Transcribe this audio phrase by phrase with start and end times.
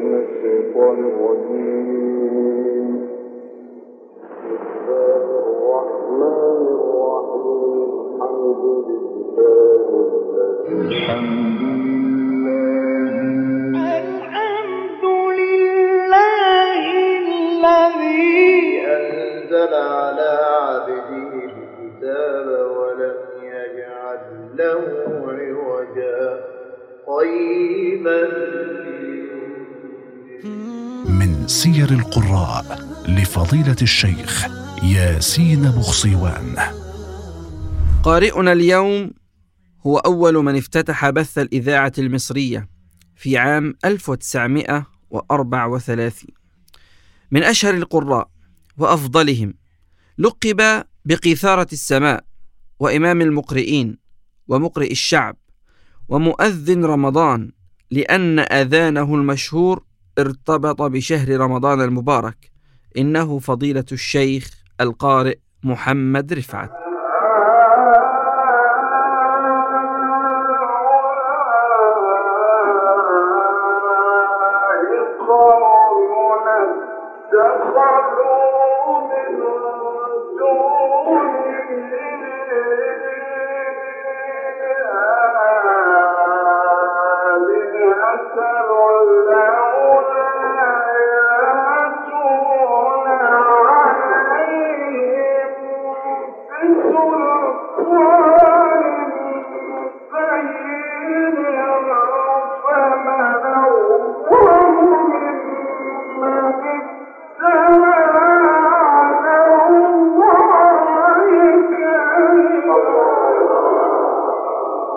[0.00, 2.90] من الشيطان الرجيم
[4.44, 4.56] بسم
[4.88, 6.70] الله الرحمن
[19.74, 20.30] على
[20.62, 21.29] عبده
[30.44, 34.46] من سير القراء لفضيلة الشيخ
[34.82, 36.56] ياسين بخصيوان.
[38.02, 39.10] قارئنا اليوم
[39.86, 42.68] هو أول من افتتح بث الإذاعة المصرية
[43.16, 46.28] في عام 1934
[47.30, 48.30] من أشهر القراء
[48.78, 49.54] وأفضلهم
[50.18, 52.24] لقب بقيثارة السماء
[52.78, 53.98] وإمام المقرئين
[54.48, 55.36] ومقرئ الشعب
[56.08, 57.52] ومؤذن رمضان
[57.90, 59.89] لأن أذانه المشهور
[60.20, 62.36] ارتبط بشهر رمضان المبارك.
[62.98, 66.70] إنه فضيلة الشيخ القارئ محمد رفعت.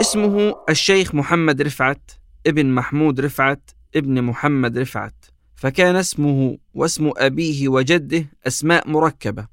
[0.00, 2.10] اسمه الشيخ محمد رفعت
[2.46, 9.46] ابن محمود رفعت ابن محمد رفعت فكان اسمه واسم أبيه وجده أسماء مركبة.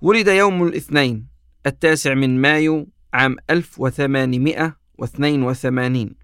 [0.00, 1.26] ولد يوم الاثنين
[1.66, 6.14] التاسع من مايو عام 1882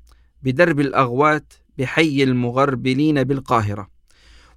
[0.43, 3.91] بدرب الأغوات بحي المغربلين بالقاهرة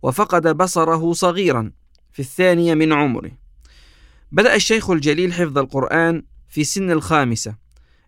[0.02, 1.72] وفقد بصره صغيرا
[2.12, 3.32] في الثانية من عمره.
[4.32, 7.63] بدأ الشيخ الجليل حفظ القرآن في سن الخامسة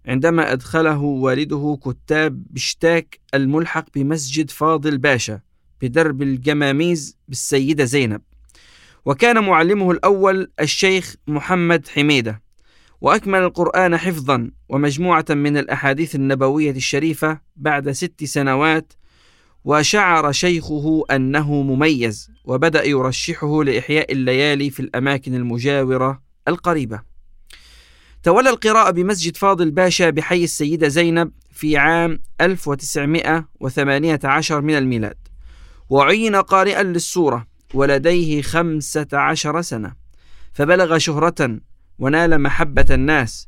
[0.07, 5.39] عندما أدخله والده كتاب بشتاك الملحق بمسجد فاضل باشا
[5.81, 8.21] بدرب الجماميز بالسيدة زينب.
[9.05, 12.41] وكان معلمه الأول الشيخ محمد حميدة
[13.01, 18.93] وأكمل القرآن حفظا ومجموعة من الأحاديث النبوية الشريفة بعد ست سنوات
[19.63, 27.14] وشعر شيخه أنه مميز وبدأ يرشحه لإحياء الليالي في الأماكن المجاورة القريبة.
[28.25, 35.17] تولى القراءة بمسجد فاضل باشا بحي السيدة زينب في عام 1918 من الميلاد.
[35.89, 39.93] وعين قارئا للسورة ولديه خمسة عشر سنة.
[40.53, 41.59] فبلغ شهرة
[41.99, 43.47] ونال محبة الناس.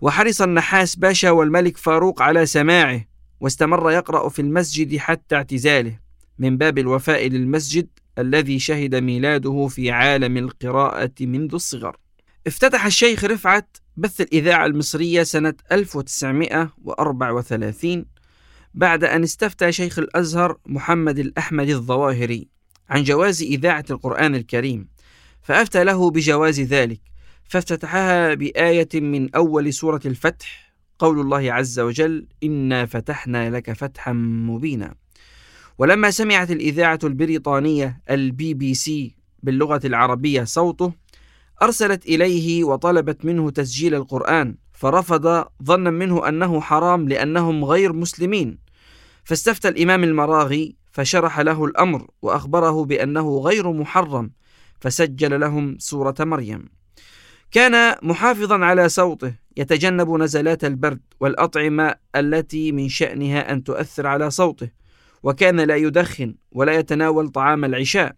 [0.00, 3.04] وحرص النحاس باشا والملك فاروق على سماعه.
[3.40, 5.98] واستمر يقرأ في المسجد حتى اعتزاله.
[6.38, 7.88] من باب الوفاء للمسجد
[8.18, 11.96] الذي شهد ميلاده في عالم القراءة منذ الصغر.
[12.46, 18.04] افتتح الشيخ رفعت بث الإذاعة المصرية سنة 1934
[18.74, 22.48] بعد أن استفتى شيخ الأزهر محمد الأحمد الظواهري
[22.90, 24.88] عن جواز إذاعة القرآن الكريم
[25.42, 27.00] فأفتى له بجواز ذلك
[27.44, 34.94] فافتتحها بآية من أول سورة الفتح قول الله عز وجل إنا فتحنا لك فتحا مبينا
[35.78, 40.92] ولما سمعت الإذاعة البريطانية البي بي سي باللغة العربية صوته
[41.62, 48.58] أرسلت إليه وطلبت منه تسجيل القرآن فرفض ظنا منه أنه حرام لأنهم غير مسلمين.
[49.24, 54.30] فاستفتى الإمام المراغي فشرح له الأمر وأخبره بأنه غير محرم
[54.80, 56.68] فسجل لهم سورة مريم.
[57.50, 64.70] كان محافظا على صوته يتجنب نزلات البرد والأطعمة التي من شأنها أن تؤثر على صوته
[65.22, 68.16] وكان لا يدخن ولا يتناول طعام العشاء.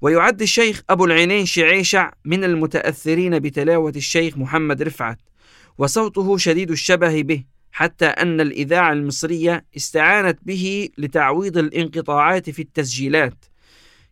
[0.00, 5.18] ويعد الشيخ أبو العينين شعيشع من المتأثرين بتلاوة الشيخ محمد رفعت
[5.78, 13.44] وصوته شديد الشبه به حتى أن الإذاعة المصرية استعانت به لتعويض الانقطاعات في التسجيلات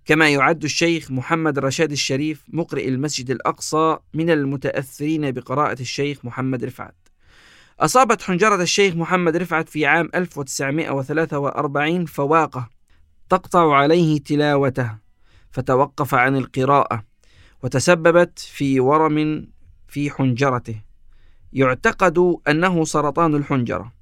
[0.05, 6.95] كما يعد الشيخ محمد رشاد الشريف مقرئ المسجد الأقصى من المتأثرين بقراءة الشيخ محمد رفعت.
[7.81, 12.69] أصابت حنجرة الشيخ محمد رفعت في عام 1943 فواقة
[13.31, 15.08] تقطع عليه تلاوته.
[15.51, 17.05] فتوقف عن القراءة
[17.63, 19.49] وتسببت في ورم
[19.89, 20.83] في حنجرته.
[21.53, 23.93] يعتقد أنه سرطان الحنجرة.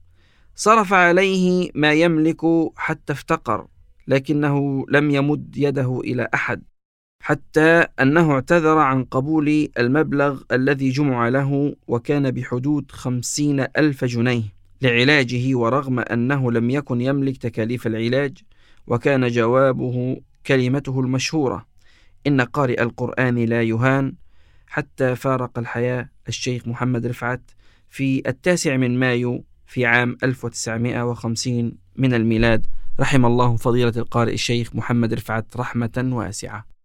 [0.55, 2.41] صرف عليه ما يملك
[2.77, 3.67] حتى افتقر
[4.09, 6.63] لكنه لم يمد يده إلى أحد
[7.23, 14.43] حتى أنه اعتذر عن قبول المبلغ الذي جمع له وكان بحدود خمسين ألف جنيه
[14.83, 18.39] لعلاجه ورغم أنه لم يكن يملك تكاليف العلاج
[18.87, 21.67] وكان جوابه كلمته المشهورة
[22.27, 24.15] إن قارئ القرآن لا يهان
[24.67, 27.51] حتى فارق الحياة الشيخ محمد رفعت
[27.89, 32.67] في التاسع من مايو في عام 1950 من الميلاد.
[33.01, 36.76] رحم الله فضيلة القارئ الشيخ محمد رفعت رحمة واسعة.